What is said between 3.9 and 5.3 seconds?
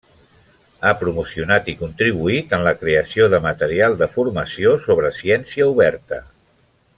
de formació sobre